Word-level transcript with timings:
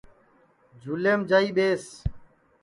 جھُولیم 0.81 1.19
جائی 1.29 1.49
ٻیس 1.55 1.83